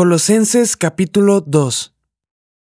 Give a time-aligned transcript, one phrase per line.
[0.00, 1.94] Colosenses capítulo 2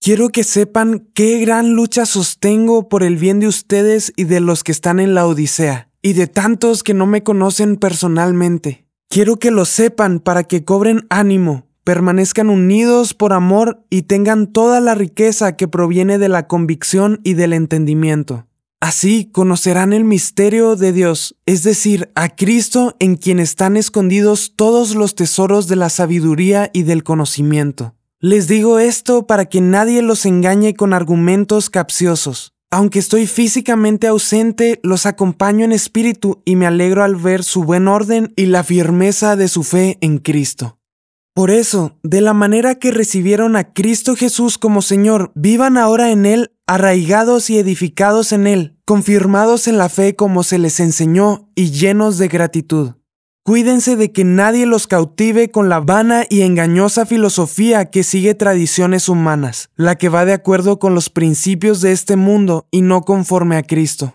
[0.00, 4.64] Quiero que sepan qué gran lucha sostengo por el bien de ustedes y de los
[4.64, 8.88] que están en la Odisea, y de tantos que no me conocen personalmente.
[9.08, 14.80] Quiero que lo sepan para que cobren ánimo, permanezcan unidos por amor y tengan toda
[14.80, 18.48] la riqueza que proviene de la convicción y del entendimiento.
[18.82, 24.96] Así conocerán el misterio de Dios, es decir, a Cristo en quien están escondidos todos
[24.96, 27.94] los tesoros de la sabiduría y del conocimiento.
[28.18, 32.54] Les digo esto para que nadie los engañe con argumentos capciosos.
[32.72, 37.86] Aunque estoy físicamente ausente, los acompaño en espíritu y me alegro al ver su buen
[37.86, 40.80] orden y la firmeza de su fe en Cristo.
[41.34, 46.26] Por eso, de la manera que recibieron a Cristo Jesús como Señor, vivan ahora en
[46.26, 51.70] Él, arraigados y edificados en Él, confirmados en la fe como se les enseñó y
[51.70, 52.92] llenos de gratitud.
[53.44, 59.10] Cuídense de que nadie los cautive con la vana y engañosa filosofía que sigue tradiciones
[59.10, 63.56] humanas, la que va de acuerdo con los principios de este mundo y no conforme
[63.56, 64.14] a Cristo.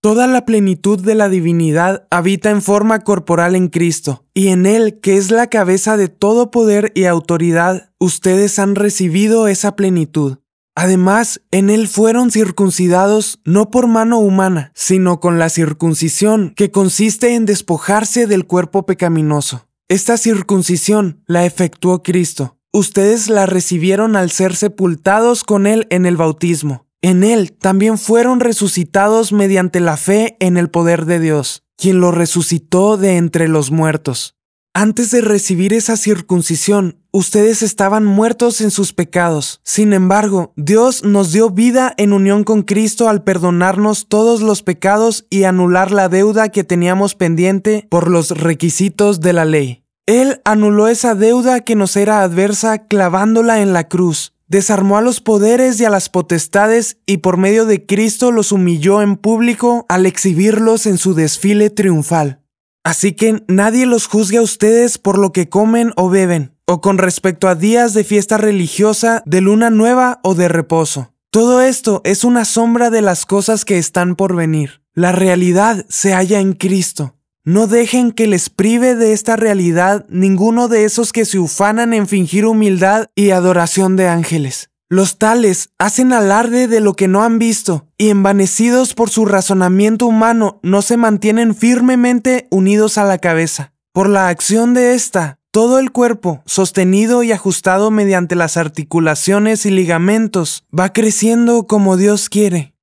[0.00, 5.00] Toda la plenitud de la divinidad habita en forma corporal en Cristo, y en Él,
[5.00, 10.38] que es la cabeza de todo poder y autoridad, ustedes han recibido esa plenitud.
[10.80, 17.34] Además, en Él fueron circuncidados no por mano humana, sino con la circuncisión, que consiste
[17.34, 19.68] en despojarse del cuerpo pecaminoso.
[19.88, 22.56] Esta circuncisión la efectuó Cristo.
[22.72, 28.40] Ustedes la recibieron al ser sepultados con Él en el bautismo en él también fueron
[28.40, 33.70] resucitados mediante la fe en el poder de Dios, quien lo resucitó de entre los
[33.70, 34.36] muertos.
[34.74, 39.60] Antes de recibir esa circuncisión, ustedes estaban muertos en sus pecados.
[39.64, 45.26] Sin embargo, Dios nos dio vida en unión con Cristo al perdonarnos todos los pecados
[45.30, 49.84] y anular la deuda que teníamos pendiente por los requisitos de la ley.
[50.06, 55.20] Él anuló esa deuda que nos era adversa clavándola en la cruz desarmó a los
[55.20, 60.06] poderes y a las potestades y por medio de Cristo los humilló en público al
[60.06, 62.42] exhibirlos en su desfile triunfal.
[62.82, 66.98] Así que nadie los juzgue a ustedes por lo que comen o beben, o con
[66.98, 71.12] respecto a días de fiesta religiosa, de luna nueva o de reposo.
[71.32, 74.80] Todo esto es una sombra de las cosas que están por venir.
[74.94, 77.16] La realidad se halla en Cristo.
[77.44, 82.06] No dejen que les prive de esta realidad ninguno de esos que se ufanan en
[82.06, 84.70] fingir humildad y adoración de ángeles.
[84.88, 90.06] Los tales hacen alarde de lo que no han visto, y envanecidos por su razonamiento
[90.06, 93.72] humano no se mantienen firmemente unidos a la cabeza.
[93.92, 99.70] Por la acción de ésta, todo el cuerpo, sostenido y ajustado mediante las articulaciones y
[99.70, 102.74] ligamentos, va creciendo como Dios quiere.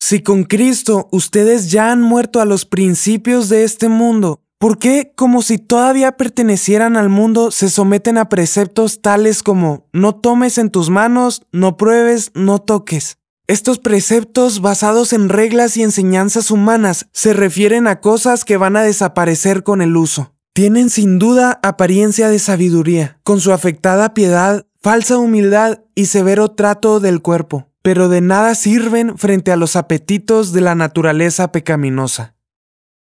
[0.00, 5.12] Si con Cristo ustedes ya han muerto a los principios de este mundo, ¿por qué,
[5.14, 10.70] como si todavía pertenecieran al mundo, se someten a preceptos tales como no tomes en
[10.70, 13.18] tus manos, no pruebes, no toques?
[13.46, 18.82] Estos preceptos basados en reglas y enseñanzas humanas se refieren a cosas que van a
[18.82, 20.34] desaparecer con el uso.
[20.54, 27.00] Tienen sin duda apariencia de sabiduría, con su afectada piedad, falsa humildad y severo trato
[27.00, 32.34] del cuerpo pero de nada sirven frente a los apetitos de la naturaleza pecaminosa.